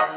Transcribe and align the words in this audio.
Velkommen 0.00 0.16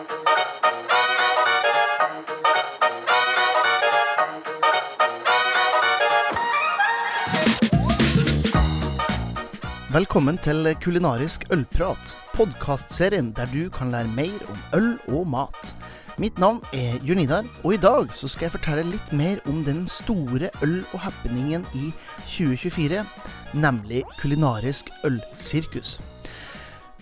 til 10.39 10.71
Kulinarisk 10.79 11.43
ølprat, 11.51 12.15
podkastserien 12.31 13.33
der 13.35 13.51
du 13.51 13.67
kan 13.69 13.91
lære 13.91 14.07
mer 14.07 14.39
om 14.47 14.63
øl 14.79 14.87
og 15.17 15.27
mat. 15.27 15.75
Mitt 16.17 16.39
navn 16.39 16.63
er 16.71 17.03
Jørn 17.03 17.19
Idar, 17.19 17.43
og 17.63 17.73
i 17.73 17.77
dag 17.83 18.07
så 18.15 18.31
skal 18.31 18.45
jeg 18.47 18.55
fortelle 18.55 18.87
litt 18.87 19.13
mer 19.13 19.43
om 19.51 19.65
den 19.67 19.83
store 19.87 20.49
øl- 20.63 20.87
og 20.93 20.99
happeningen 20.99 21.67
i 21.75 21.91
2024, 22.23 23.03
nemlig 23.53 24.03
Kulinarisk 24.21 24.95
ølsirkus. 25.03 25.99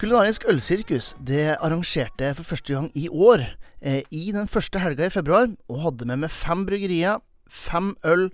Kulinarisk 0.01 0.47
ølsirkus 0.49 1.11
det 1.21 1.59
arrangerte 1.61 2.25
jeg 2.25 2.33
for 2.39 2.47
første 2.55 2.73
gang 2.73 2.87
i 2.97 3.03
år, 3.05 3.43
eh, 3.85 4.01
i 4.09 4.31
den 4.33 4.47
første 4.49 4.81
helga 4.81 5.05
i 5.05 5.13
februar, 5.13 5.51
og 5.69 5.83
hadde 5.83 6.07
med 6.09 6.23
meg 6.23 6.31
fem 6.33 6.63
bryggerier, 6.65 7.21
fem 7.45 7.91
øl, 8.09 8.31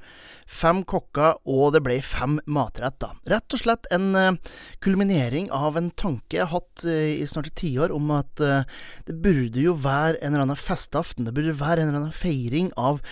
fem 0.47 0.79
kokker, 0.87 1.41
og 1.43 1.73
det 1.75 1.81
ble 1.83 1.97
fem 1.99 2.37
matretter. 2.47 3.17
Rett 3.27 3.51
og 3.51 3.59
slett 3.59 3.91
en 3.91 4.15
eh, 4.15 4.37
kulminering 4.79 5.51
av 5.51 5.75
en 5.75 5.91
tanke 5.91 6.37
jeg 6.37 6.45
har 6.45 6.61
hatt 6.61 6.87
eh, 6.87 7.17
i 7.17 7.27
snart 7.27 7.51
et 7.51 7.59
tiår 7.59 7.91
om 7.91 8.15
at 8.15 8.39
eh, 8.39 8.63
det 9.09 9.19
burde 9.19 9.59
jo 9.59 9.75
være 9.75 10.21
en 10.21 10.37
eller 10.37 10.47
annen 10.47 10.63
festaften, 10.69 11.27
det 11.27 11.35
burde 11.35 11.59
være 11.59 11.83
en 11.83 11.91
eller 11.91 12.05
annen 12.05 12.15
feiring 12.15 12.71
av 12.79 13.03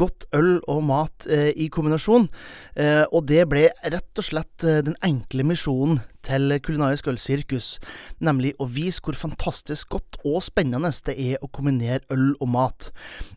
godt 0.00 0.24
øl 0.32 0.62
og 0.64 0.80
mat 0.88 1.28
eh, 1.28 1.50
i 1.52 1.68
kombinasjon. 1.68 2.30
Eh, 2.72 3.04
og 3.12 3.28
det 3.28 3.44
ble 3.52 3.68
rett 3.84 4.16
og 4.16 4.32
slett 4.32 4.64
eh, 4.64 4.80
den 4.86 4.96
enkle 5.04 5.44
misjonen 5.44 6.00
til 6.28 6.54
Kulinarisk 6.64 7.08
ølsirkus, 7.10 7.76
nemlig 8.24 8.54
å 8.60 8.68
vise 8.70 9.02
hvor 9.04 9.16
fantastisk 9.18 9.96
godt 9.96 10.20
og 10.24 10.40
spennende 10.44 10.90
det 11.06 11.14
er 11.18 11.42
å 11.44 11.50
kombinere 11.52 12.04
øl 12.12 12.32
og 12.38 12.50
mat. 12.52 12.88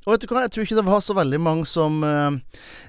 Og 0.05 0.13
vet 0.13 0.23
du 0.23 0.31
hva, 0.31 0.45
jeg 0.45 0.53
tror 0.55 0.67
ikke 0.67 0.79
det 0.79 0.87
var 0.87 1.03
så 1.05 1.15
veldig 1.17 1.39
mange 1.41 1.67
som 1.69 2.01
eh, 2.05 2.39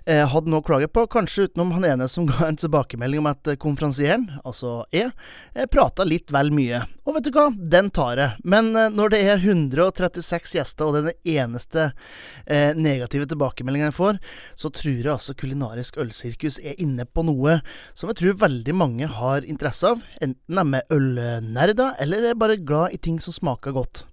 eh 0.06 0.24
hadde 0.32 0.50
noe 0.50 0.62
å 0.62 0.66
klage 0.66 0.88
på, 0.88 1.06
kanskje 1.10 1.48
utenom 1.48 1.74
han 1.76 1.86
ene 1.88 2.08
som 2.08 2.26
ga 2.30 2.48
en 2.48 2.58
tilbakemelding 2.58 3.22
om 3.22 3.30
at 3.32 3.52
konferansieren, 3.62 4.28
altså 4.44 4.82
jeg, 4.94 5.12
prata 5.72 6.06
litt 6.08 6.32
vel 6.34 6.52
mye. 6.54 6.82
Og 7.02 7.16
vet 7.16 7.26
du 7.26 7.32
hva, 7.34 7.48
den 7.50 7.90
tar 7.94 8.20
jeg. 8.20 8.38
Men 8.46 8.72
eh, 8.78 8.90
når 8.92 9.14
det 9.14 9.22
er 9.26 9.42
136 9.42 10.56
gjester, 10.58 10.86
og 10.86 10.94
det 10.94 11.02
er 11.02 11.08
den 11.10 11.36
eneste 11.42 11.88
eh, 12.46 12.70
negative 12.78 13.26
tilbakemeldingen 13.30 13.90
jeg 13.90 13.98
får, 13.98 14.20
så 14.58 14.70
tror 14.72 14.94
jeg 14.94 15.12
altså 15.12 15.34
Kulinarisk 15.38 15.98
ølsirkus 16.02 16.60
er 16.62 16.78
inne 16.82 17.06
på 17.06 17.24
noe 17.26 17.58
som 17.98 18.10
jeg 18.10 18.20
tror 18.20 18.38
veldig 18.44 18.74
mange 18.76 19.08
har 19.10 19.46
interesse 19.48 19.88
av, 19.88 19.91
enten 20.22 20.58
de 20.58 20.78
er 20.78 20.94
ølnerder, 20.94 21.96
eller 22.00 22.30
er 22.30 22.38
bare 22.38 22.60
glad 22.60 22.94
i 22.94 23.00
ting 23.02 23.20
som 23.22 23.34
smaker 23.34 23.74
godt. 23.76 24.04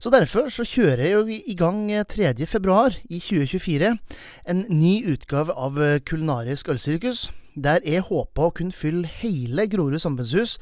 Så 0.00 0.12
derfor 0.14 0.48
så 0.52 0.64
kjører 0.64 1.02
jeg 1.08 1.42
i 1.50 1.56
gang 1.58 1.90
3. 2.08 2.32
februar 2.46 2.94
i 3.10 3.18
2024 3.18 3.90
en 4.48 4.64
ny 4.70 4.94
utgave 5.12 5.52
av 5.52 5.76
Kulinarisk 6.06 6.70
ølsirkus, 6.72 7.28
der 7.58 7.82
jeg 7.84 8.06
håper 8.06 8.46
å 8.46 8.54
kunne 8.54 8.74
fylle 8.74 9.10
hele 9.20 9.66
Grorud 9.70 10.00
samfunnshus 10.00 10.56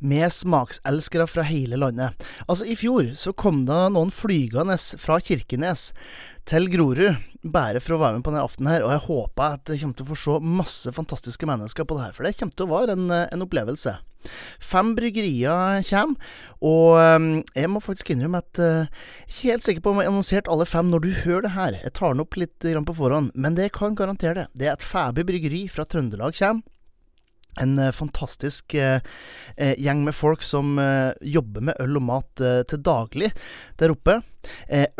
med 0.00 0.30
smakselskere 0.32 1.26
fra 1.26 1.44
hele 1.48 1.78
landet. 1.80 2.14
Altså, 2.46 2.64
i 2.64 2.78
fjor 2.78 3.10
så 3.18 3.34
kom 3.34 3.64
det 3.68 3.80
noen 3.94 4.14
flygende 4.14 4.78
fra 5.02 5.18
Kirkenes 5.18 5.90
til 6.48 6.68
Grorud 6.72 7.18
bare 7.44 7.80
for 7.82 7.94
å 7.94 8.00
være 8.00 8.18
med 8.18 8.24
på 8.26 8.32
denne 8.32 8.44
aftenen 8.46 8.70
her, 8.72 8.84
og 8.86 8.92
jeg 8.94 9.04
håper 9.04 9.56
at 9.58 9.70
jeg 9.70 9.82
kommer 9.82 9.98
til 9.98 10.06
å 10.06 10.10
få 10.10 10.18
se 10.18 10.36
masse 10.58 10.92
fantastiske 10.96 11.48
mennesker 11.48 11.86
på 11.86 11.98
det 11.98 12.06
her, 12.06 12.14
for 12.16 12.26
det 12.26 12.36
kommer 12.38 12.56
til 12.56 12.66
å 12.66 12.72
være 12.72 12.96
en, 12.96 13.10
en 13.20 13.44
opplevelse. 13.44 13.94
Fem 14.64 14.94
bryggerier 14.98 15.84
kommer, 15.86 16.32
og 16.64 16.96
um, 16.98 17.28
jeg 17.54 17.70
må 17.70 17.82
faktisk 17.84 18.10
innrømme 18.14 18.40
at 18.42 18.62
uh, 18.62 18.88
jeg 18.88 18.88
er 18.88 19.28
ikke 19.28 19.52
helt 19.52 19.66
sikker 19.68 19.84
på 19.84 19.92
om 19.92 20.00
jeg 20.00 20.08
har 20.08 20.14
annonsert 20.14 20.50
alle 20.50 20.66
fem 20.68 20.90
når 20.90 21.04
du 21.04 21.10
hører 21.20 21.46
det 21.46 21.54
her. 21.54 21.78
Jeg 21.84 21.94
tar 22.00 22.16
den 22.16 22.24
opp 22.24 22.40
litt 22.40 22.66
på 22.90 22.98
forhånd, 22.98 23.30
men 23.38 23.58
det 23.58 23.70
kan 23.76 23.98
garantere 23.98 24.40
det. 24.40 24.48
Det 24.58 24.70
er 24.70 24.74
et 24.74 24.88
Fæby 24.88 25.28
bryggeri 25.28 25.62
fra 25.72 25.86
Trøndelag 25.86 26.34
kommer. 26.40 26.66
En 27.58 27.76
uh, 27.78 27.90
fantastisk 27.94 28.74
eh, 28.78 29.00
gjeng 29.58 30.04
med 30.06 30.14
folk 30.14 30.44
som 30.46 30.78
jobber 31.20 31.64
med 31.70 31.80
øl 31.82 31.98
og 31.98 32.04
mat 32.06 32.42
til 32.70 32.82
daglig 32.86 33.32
der 33.80 33.90
oppe. 33.90 34.20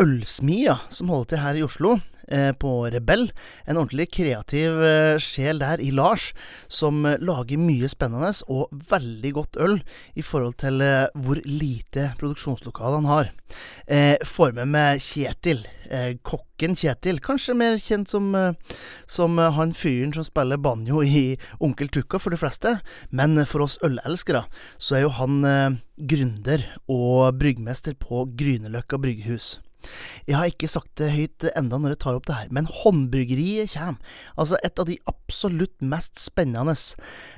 Ølsmia, 0.03 0.75
som 0.91 1.13
holder 1.13 1.31
til 1.31 1.43
her 1.45 1.59
i 1.61 1.63
Oslo, 1.63 1.93
Eh, 2.18 2.18
på 2.59 2.73
Rebell. 2.93 3.29
En 3.65 3.79
ordentlig 3.79 4.09
kreativ 4.13 4.83
eh, 4.85 5.19
sjel 5.23 5.61
der 5.63 5.81
i 5.81 5.91
Lars, 5.95 6.33
som 6.69 7.05
eh, 7.07 7.19
lager 7.21 7.61
mye 7.61 7.89
spennende 7.91 8.31
og 8.49 8.73
veldig 8.91 9.33
godt 9.37 9.59
øl 9.65 9.79
i 10.19 10.25
forhold 10.25 10.59
til 10.61 10.83
hvor 11.15 11.39
lite 11.47 12.11
produksjonslokale 12.21 12.99
han 13.01 13.09
har. 13.09 13.31
Får 14.29 14.53
med 14.59 14.69
meg 14.69 15.01
Kjetil, 15.01 15.63
kokken 16.27 16.77
Kjetil, 16.77 17.21
kanskje 17.25 17.55
mer 17.57 17.79
kjent 17.81 18.11
som, 18.13 18.27
som 19.09 19.41
han 19.41 19.73
fyren 19.77 20.13
som 20.13 20.27
spiller 20.27 20.61
banjo 20.61 21.01
i 21.01 21.39
Onkel 21.65 21.89
Tukka 21.95 22.21
for 22.21 22.35
de 22.35 22.41
fleste, 22.41 22.75
men 23.09 23.41
for 23.49 23.65
oss 23.65 23.79
ølelskere 23.87 24.45
så 24.77 24.99
er 24.99 25.07
jo 25.07 25.15
han 25.17 25.41
gründer 25.97 26.67
og 26.93 27.41
bryggmester 27.41 27.97
på 27.97 28.27
Grünerløkka 28.37 29.01
bryggehus. 29.01 29.57
Jeg 30.29 30.37
har 30.37 30.51
ikke 30.51 30.69
sagt 30.71 30.91
det 31.01 31.11
høyt 31.15 31.47
enda 31.57 31.79
når 31.81 31.95
jeg 31.95 32.01
tar 32.05 32.19
opp 32.19 32.27
det 32.29 32.37
her, 32.37 32.51
men 32.55 32.69
håndbryggeriet 32.81 33.73
kommer. 33.73 34.17
Altså 34.37 34.59
et 34.67 34.81
av 34.81 34.89
de 34.89 34.99
absolutt 35.09 35.77
mest 35.85 36.19
spennende 36.21 36.75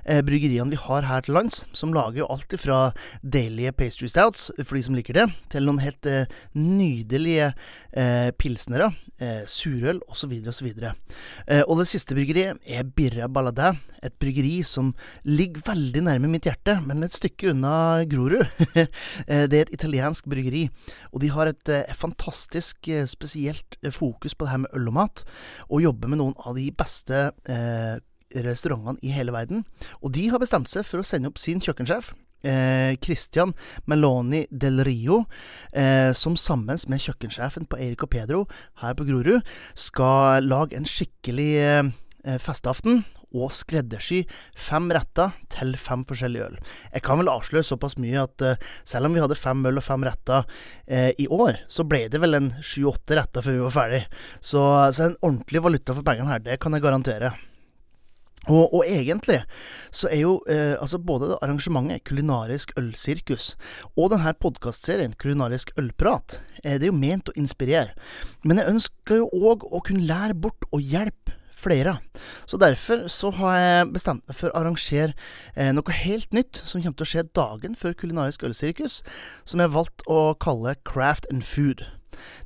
eh, 0.05 0.23
bryggeriene 0.27 0.73
vi 0.73 0.81
har 0.81 1.07
her 1.07 1.27
til 1.27 1.37
lands, 1.39 1.65
som 1.77 1.95
lager 1.95 2.27
alt 2.31 2.57
fra 2.61 2.81
deilige 3.23 3.75
pastry 3.77 4.11
stouts, 4.11 4.49
for 4.63 4.79
de 4.79 4.85
som 4.87 4.97
liker 4.99 5.21
det, 5.21 5.29
til 5.53 5.69
noen 5.69 5.83
helt 5.85 6.09
eh, 6.11 6.31
nydelige 6.57 7.53
eh, 7.93 8.31
pilsnere, 8.41 8.91
eh, 9.23 9.45
surøl 9.47 10.03
osv. 10.11 10.35
osv. 10.51 10.73
Eh, 10.81 11.63
og 11.63 11.79
det 11.81 11.89
siste 11.93 12.17
bryggeriet 12.19 12.59
er 12.67 12.89
Birra 12.89 13.31
Balladæ, 13.31 13.75
et 14.01 14.17
bryggeri 14.19 14.63
som 14.65 14.95
ligger 15.29 15.63
veldig 15.67 16.07
nærme 16.09 16.31
mitt 16.33 16.49
hjerte, 16.49 16.79
men 16.87 17.05
et 17.05 17.15
stykke 17.15 17.53
unna 17.55 18.03
Grorud. 18.11 18.47
Eh, 19.31 19.45
det 19.51 19.57
er 19.57 19.67
et 19.67 19.75
italiensk 19.75 20.27
bryggeri, 20.31 20.63
og 21.13 21.21
de 21.23 21.29
har 21.35 21.51
et 21.51 21.71
eh, 21.73 21.91
fantastisk 21.97 22.30
fantastisk 22.31 22.89
eh, 22.89 23.07
spesielt 23.07 23.77
eh, 23.83 23.91
fokus 23.91 24.35
på 24.35 24.45
det 24.45 24.51
her 24.51 24.63
med 24.65 24.75
øl 24.75 24.89
og 24.89 24.95
mat, 24.95 25.25
og 25.69 25.83
jobber 25.83 26.09
med 26.09 26.19
noen 26.19 26.35
av 26.39 26.57
de 26.57 26.71
beste 26.71 27.31
eh, 27.49 27.99
restaurantene 28.31 28.99
i 29.03 29.11
hele 29.11 29.33
verden. 29.33 29.65
Og 30.03 30.15
de 30.15 30.29
har 30.31 30.39
bestemt 30.39 30.69
seg 30.69 30.87
for 30.87 31.01
å 31.01 31.07
sende 31.07 31.29
opp 31.29 31.39
sin 31.39 31.61
kjøkkensjef. 31.61 32.13
Eh, 32.43 32.97
Christian 33.03 33.53
Meloni 33.87 34.47
del 34.51 34.81
Rio, 34.85 35.27
eh, 35.73 36.13
som 36.13 36.37
sammen 36.37 36.79
med 36.89 37.01
kjøkkensjefen 37.01 37.67
på 37.69 37.77
Erik 37.77 38.03
og 38.05 38.11
Pedro 38.11 38.47
her 38.81 38.95
på 38.95 39.05
Grorud, 39.05 39.43
skal 39.75 40.47
lage 40.47 40.77
en 40.77 40.89
skikkelig 40.89 41.51
eh, 41.61 42.39
festaften 42.39 43.05
og 43.35 43.53
skreddersy 43.55 44.23
fem 44.59 44.91
retter 44.95 45.35
til 45.53 45.75
fem 45.81 46.05
forskjellige 46.09 46.49
øl. 46.49 46.57
Jeg 46.95 47.05
kan 47.07 47.21
vel 47.21 47.33
avsløre 47.33 47.67
såpass 47.67 47.99
mye 48.01 48.25
at 48.25 48.47
uh, 48.47 48.71
selv 48.85 49.11
om 49.11 49.17
vi 49.17 49.23
hadde 49.23 49.39
fem 49.39 49.63
øl 49.71 49.81
og 49.81 49.87
fem 49.87 50.07
retter 50.09 50.47
uh, 50.47 51.11
i 51.11 51.29
år, 51.31 51.63
så 51.71 51.87
ble 51.89 52.07
det 52.11 52.23
vel 52.23 52.39
en 52.39 52.51
sju-åtte 52.63 53.19
retter 53.19 53.45
før 53.45 53.59
vi 53.59 53.67
var 53.69 53.77
ferdig. 53.77 54.03
Så, 54.41 54.65
så 54.97 55.07
en 55.07 55.21
ordentlig 55.21 55.63
valuta 55.65 55.97
for 55.97 56.07
pengene 56.07 56.35
her, 56.35 56.45
det 56.45 56.61
kan 56.63 56.77
jeg 56.77 56.85
garantere. 56.85 57.35
Og, 58.49 58.73
og, 58.73 58.85
egentlig 58.89 59.43
så 59.93 60.09
er 60.09 60.23
jo 60.23 60.39
eh, 60.49 60.73
altså 60.81 60.97
både 60.99 61.29
det 61.29 61.37
arrangementet 61.45 62.07
Kulinarisk 62.09 62.73
ølsirkus 62.81 63.51
og 64.01 64.15
denne 64.15 64.33
podkastserien 64.41 65.13
Kulinarisk 65.21 65.75
ølprat 65.77 66.39
eh, 66.65 66.79
det 66.81 66.87
er 66.87 66.89
jo 66.89 66.97
ment 66.97 67.29
å 67.29 67.37
inspirere. 67.37 67.93
Men 68.49 68.63
jeg 68.63 68.73
ønsker 68.73 69.21
jo 69.21 69.29
òg 69.53 69.69
å 69.69 69.83
kunne 69.85 70.09
lære 70.09 70.39
bort 70.41 70.65
og 70.73 70.81
hjelpe 70.81 71.37
flere. 71.61 71.99
Så 72.49 72.61
derfor 72.61 73.07
så 73.13 73.33
har 73.39 73.57
jeg 73.59 73.93
bestemt 73.95 74.27
meg 74.29 74.39
for 74.39 74.51
å 74.51 74.63
arrangere 74.63 75.15
eh, 75.55 75.71
noe 75.77 76.01
helt 76.03 76.35
nytt 76.37 76.63
som 76.65 76.83
kommer 76.83 76.99
til 76.99 77.09
å 77.09 77.13
skje 77.13 77.29
dagen 77.37 77.79
før 77.79 77.97
Kulinarisk 77.97 78.45
ølsirkus, 78.49 79.01
som 79.45 79.61
jeg 79.61 79.71
har 79.71 79.79
valgt 79.79 80.05
å 80.11 80.33
kalle 80.41 80.79
Craft 80.89 81.29
and 81.33 81.47
Food. 81.47 81.87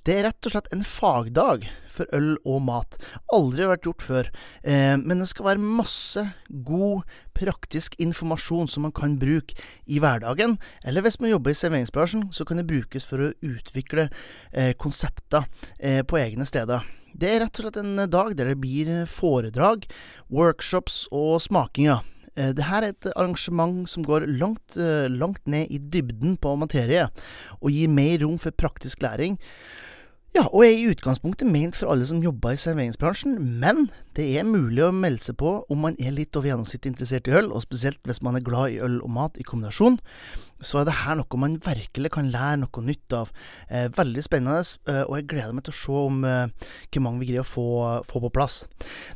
Det 0.05 0.15
er 0.15 0.27
rett 0.29 0.47
og 0.47 0.55
slett 0.55 0.71
en 0.75 0.85
fagdag 0.87 1.67
for 1.95 2.11
øl 2.17 2.35
og 2.43 2.63
mat. 2.67 2.99
Aldri 3.35 3.69
vært 3.71 3.87
gjort 3.89 4.05
før. 4.05 4.31
Eh, 4.63 4.97
men 5.01 5.23
det 5.23 5.29
skal 5.31 5.49
være 5.51 5.63
masse 5.81 6.25
god, 6.67 7.05
praktisk 7.35 7.97
informasjon 8.03 8.71
som 8.71 8.87
man 8.87 8.95
kan 8.95 9.17
bruke 9.21 9.57
i 9.87 10.01
hverdagen. 10.03 10.59
Eller 10.85 11.05
hvis 11.07 11.21
man 11.23 11.33
jobber 11.33 11.55
i 11.55 11.59
serveringsbransjen, 11.59 12.29
så 12.35 12.47
kan 12.47 12.61
det 12.61 12.69
brukes 12.71 13.07
for 13.09 13.23
å 13.23 13.33
utvikle 13.45 14.09
eh, 14.53 14.75
konsepter 14.79 15.49
eh, 15.79 16.03
på 16.07 16.21
egne 16.21 16.47
steder. 16.49 16.85
Det 17.15 17.31
er 17.31 17.45
rett 17.45 17.61
og 17.61 17.69
slett 17.69 17.79
en 17.79 18.11
dag 18.11 18.33
der 18.35 18.51
det 18.51 18.59
blir 18.59 18.89
foredrag, 19.07 19.87
workshops 20.35 21.05
og 21.15 21.39
smakinger. 21.45 22.03
Eh, 22.35 22.51
Dette 22.51 22.67
er 22.75 22.89
et 22.89 23.09
arrangement 23.15 23.87
som 23.87 24.03
går 24.03 24.27
langt, 24.27 24.77
eh, 24.77 25.07
langt 25.07 25.47
ned 25.47 25.71
i 25.71 25.79
dybden 25.79 26.37
på 26.37 26.57
materie, 26.59 27.09
og 27.63 27.71
gir 27.71 27.89
mer 27.89 28.19
rom 28.19 28.37
for 28.37 28.51
praktisk 28.51 29.03
læring. 29.03 29.39
Ja, 30.35 30.49
og 30.51 30.65
er 30.67 30.73
i 30.75 30.89
utgangspunktet 30.91 31.47
ment 31.47 31.77
for 31.79 31.93
alle 31.93 32.09
som 32.11 32.19
jobber 32.19 32.57
i 32.57 32.59
serveringsbransjen, 32.59 33.37
men 33.63 33.85
det 34.19 34.25
er 34.35 34.43
mulig 34.49 34.83
å 34.83 34.89
melde 34.91 35.23
seg 35.23 35.37
på 35.39 35.53
om 35.71 35.85
man 35.87 35.95
er 36.03 36.11
litt 36.17 36.35
over 36.35 36.51
gjennomsnittet 36.51 36.89
interessert 36.91 37.31
i 37.31 37.37
øl, 37.39 37.53
og 37.55 37.63
spesielt 37.63 38.01
hvis 38.03 38.19
man 38.27 38.35
er 38.35 38.43
glad 38.43 38.75
i 38.75 38.81
øl 38.83 38.97
og 39.07 39.13
mat 39.15 39.39
i 39.39 39.47
kombinasjon. 39.47 40.01
Så 40.59 40.81
er 40.81 40.89
det 40.89 40.97
her 41.05 41.21
noe 41.21 41.39
man 41.39 41.55
virkelig 41.63 42.11
kan 42.17 42.33
lære 42.35 42.65
noe 42.65 42.83
nytt 42.83 43.15
av. 43.15 43.31
Eh, 43.71 43.87
veldig 43.95 44.27
spennende, 44.27 44.67
eh, 44.91 45.05
og 45.05 45.15
jeg 45.21 45.29
gleder 45.31 45.55
meg 45.55 45.69
til 45.69 45.77
å 45.77 45.79
se 45.85 46.03
om 46.11 46.27
eh, 46.27 46.75
hvor 46.91 47.07
mange 47.07 47.23
vi 47.23 47.31
greier 47.31 47.47
å 47.47 47.53
få, 47.53 47.69
få 48.11 48.27
på 48.27 48.35
plass. 48.35 48.65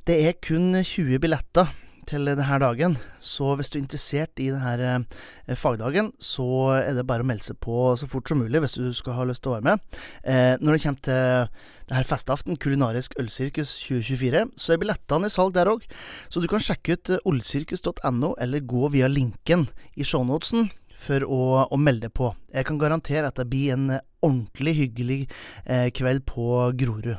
Det 0.06 0.20
er 0.23 0.38
kun 0.38 0.70
20 0.85 1.19
billetter 1.19 1.75
til 2.08 2.28
denne 2.28 2.58
dagen. 2.62 2.96
Så 3.20 3.52
hvis 3.58 3.70
du 3.70 3.78
er 3.78 3.82
interessert 3.82 4.40
i 4.40 4.49
denne 4.55 5.05
eh, 5.46 5.56
fagdagen, 5.58 6.10
så 6.19 6.46
er 6.78 6.96
det 6.96 7.06
bare 7.08 7.25
å 7.25 7.28
melde 7.28 7.50
seg 7.50 7.58
på 7.64 7.93
så 8.00 8.08
fort 8.08 8.31
som 8.31 8.40
mulig 8.40 8.62
hvis 8.64 8.78
du 8.78 8.88
skal 8.96 9.19
ha 9.19 9.26
lyst 9.28 9.44
til 9.44 9.52
å 9.52 9.58
være 9.58 9.69
med. 9.69 10.00
Eh, 10.25 10.55
når 10.62 10.76
det 10.76 10.82
kommer 10.84 11.05
til 11.08 11.69
denne 11.88 12.08
festaften, 12.08 12.58
Kulinarisk 12.60 13.16
ølsirkus 13.20 13.76
2024, 13.84 14.44
så 14.56 14.75
er 14.75 14.82
billettene 14.82 15.28
i 15.28 15.34
salg 15.34 15.55
der 15.56 15.70
òg. 15.72 15.87
Så 16.32 16.43
du 16.43 16.49
kan 16.50 16.64
sjekke 16.64 16.96
ut 16.96 17.14
olsirkus.no, 17.28 18.34
eller 18.40 18.66
gå 18.69 18.93
via 18.96 19.08
linken 19.12 19.69
i 19.96 20.06
shownotesen 20.08 20.70
for 20.99 21.25
å, 21.25 21.43
å, 21.70 21.78
melde 21.78 22.10
på. 22.10 22.32
Jeg 22.52 22.66
kan 22.69 22.81
garantere 22.81 23.31
at 23.31 23.38
det 23.38 23.49
blir 23.50 23.76
en 23.76 23.90
ordentlig 24.25 24.75
hyggelig 24.82 25.20
eh, 25.64 25.88
kveld 25.94 26.26
på 26.28 26.69
Grorud. 26.78 27.16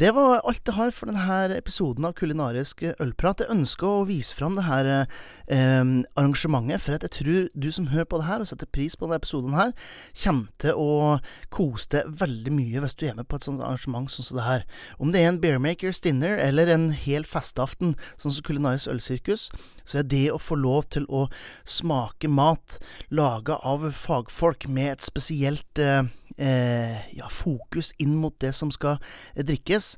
Det 0.00 0.08
var 0.16 0.40
alt 0.40 0.64
jeg 0.64 0.74
har 0.76 0.92
for 0.94 1.10
denne 1.10 1.56
episoden 1.56 2.06
av 2.08 2.14
Kulinarisk 2.16 2.80
ølprat. 3.02 3.42
Jeg 3.44 3.52
ønsker 3.52 3.88
å 3.88 4.06
vise 4.08 4.32
fram 4.34 4.56
det 4.56 4.64
her 4.64 4.88
eh, 4.88 5.82
arrangementet, 6.16 6.80
for 6.80 6.96
jeg 6.96 7.12
tror 7.12 7.50
du 7.52 7.68
som 7.74 7.90
hører 7.92 8.08
på 8.08 8.20
det 8.22 8.28
her 8.30 8.40
og 8.42 8.48
setter 8.48 8.70
pris 8.72 8.96
på 8.96 9.04
denne 9.06 9.20
episoden 9.20 9.56
her, 9.58 9.74
kommer 10.22 10.48
til 10.62 10.80
å 10.80 11.18
kose 11.52 11.90
deg 11.92 12.14
veldig 12.22 12.54
mye 12.56 12.82
hvis 12.82 12.96
du 12.96 13.04
er 13.08 13.18
med 13.18 13.28
på 13.28 13.36
et 13.36 13.48
sånt 13.48 13.60
arrangement 13.60 14.08
som 14.10 14.24
det 14.38 14.46
her. 14.46 14.64
Om 14.96 15.12
det 15.12 15.22
er 15.22 15.30
en 15.32 15.42
Bearmakers 15.42 16.00
dinner 16.04 16.40
eller 16.40 16.72
en 16.72 16.88
hel 16.96 17.28
festaften, 17.28 17.94
sånn 18.16 18.32
som 18.32 18.48
Kulinarisk 18.48 18.90
ølsirkus, 18.94 19.50
så 19.84 20.00
er 20.00 20.08
det 20.08 20.24
å 20.32 20.40
få 20.40 20.56
lov 20.56 20.88
til 20.94 21.04
å 21.12 21.26
smake 21.68 22.30
mat 22.32 22.78
laga 23.12 23.60
av 23.60 23.90
fagfolk 23.98 24.66
med 24.72 24.96
et 24.96 25.04
spesielt 25.04 25.82
eh, 25.82 26.06
ja, 26.36 27.28
fokus 27.30 27.92
inn 28.02 28.14
mot 28.20 28.34
det 28.42 28.52
som 28.56 28.70
skal 28.72 28.98
eh, 29.34 29.44
drikkes, 29.46 29.88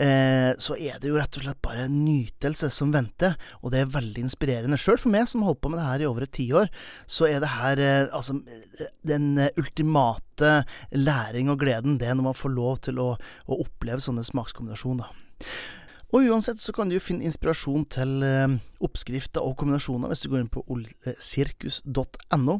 eh, 0.00 0.52
så 0.60 0.76
er 0.78 1.00
det 1.00 1.10
jo 1.10 1.18
rett 1.18 1.38
og 1.38 1.46
slett 1.46 1.62
bare 1.64 1.88
nytelse 1.90 2.70
som 2.74 2.92
venter, 2.94 3.36
og 3.60 3.74
det 3.74 3.82
er 3.82 3.92
veldig 3.96 4.24
inspirerende. 4.26 4.78
Sjøl 4.80 5.00
for 5.00 5.12
meg 5.14 5.28
som 5.30 5.44
har 5.44 5.52
holdt 5.52 5.62
på 5.64 5.72
med 5.72 5.82
det 5.82 5.88
her 5.88 6.04
i 6.04 6.08
over 6.10 6.26
et 6.26 6.34
tiår, 6.36 6.70
så 7.10 7.28
er 7.30 7.42
det 7.42 7.54
her 7.56 7.84
eh, 7.84 8.06
altså 8.06 8.38
den 9.06 9.32
ultimate 9.56 10.54
læring 10.96 11.50
og 11.52 11.60
gleden, 11.60 11.98
det 12.00 12.08
er 12.08 12.16
når 12.16 12.30
man 12.30 12.38
får 12.38 12.54
lov 12.54 12.80
til 12.86 13.02
å, 13.02 13.10
å 13.16 13.60
oppleve 13.64 14.02
sånne 14.04 14.24
smakskombinasjoner. 14.26 15.12
Og 16.10 16.26
uansett 16.26 16.58
så 16.58 16.72
kan 16.74 16.90
du 16.90 16.96
jo 16.96 17.02
finne 17.02 17.26
inspirasjon 17.28 17.84
til 17.92 18.24
eh, 18.26 18.56
oppskrifter 18.82 19.44
og 19.44 19.54
kombinasjoner 19.60 20.10
hvis 20.10 20.24
du 20.24 20.30
går 20.32 20.42
inn 20.42 20.50
på 20.52 20.64
olsirkus.no. 20.74 22.56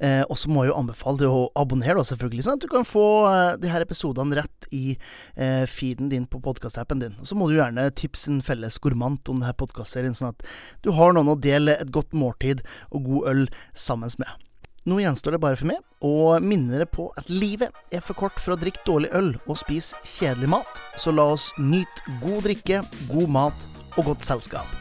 Eh, 0.00 0.22
og 0.26 0.36
så 0.40 0.52
må 0.52 0.64
jeg 0.64 0.72
jo 0.72 0.78
anbefale 0.82 1.22
deg 1.22 1.32
å 1.32 1.46
abonnere, 1.60 1.96
da, 2.00 2.04
selvfølgelig, 2.10 2.46
sånn 2.46 2.60
at 2.60 2.66
du 2.66 2.68
kan 2.72 2.88
få 2.88 3.06
eh, 3.30 3.54
de 3.62 3.72
her 3.72 3.86
episodene 3.86 4.40
rett 4.42 4.68
i 4.76 4.84
eh, 4.92 5.64
feeden 5.70 6.12
din 6.12 6.28
på 6.30 6.42
podkastappen 6.44 7.00
din. 7.02 7.16
Og 7.22 7.30
så 7.30 7.38
må 7.38 7.48
du 7.48 7.56
gjerne 7.56 7.88
tipse 7.96 8.30
en 8.32 8.44
felles 8.44 8.80
gourmant 8.82 9.32
om 9.32 9.40
denne 9.40 9.56
podkastserien, 9.56 10.16
sånn 10.16 10.34
at 10.34 10.46
du 10.84 10.92
har 10.96 11.16
noen 11.16 11.32
å 11.32 11.40
dele 11.40 11.78
et 11.80 11.94
godt 11.94 12.12
måltid 12.16 12.64
og 12.90 13.08
god 13.08 13.34
øl 13.34 13.44
sammen 13.72 14.12
med. 14.20 14.49
Nå 14.88 14.96
gjenstår 15.02 15.36
det 15.36 15.42
bare 15.42 15.58
for 15.60 15.68
meg 15.68 15.80
å 16.00 16.38
minne 16.40 16.72
dere 16.72 16.88
på 16.88 17.10
at 17.20 17.28
livet 17.28 17.76
er 17.92 18.00
for 18.04 18.16
kort 18.16 18.40
for 18.40 18.54
å 18.54 18.60
drikke 18.60 18.80
dårlig 18.88 19.12
øl 19.12 19.34
og 19.44 19.58
spise 19.60 19.98
kjedelig 20.16 20.54
mat, 20.56 20.84
så 20.96 21.12
la 21.12 21.28
oss 21.34 21.50
nyte 21.60 22.20
god 22.24 22.46
drikke, 22.48 22.84
god 23.12 23.34
mat 23.40 23.66
og 23.98 24.14
godt 24.14 24.24
selskap. 24.24 24.79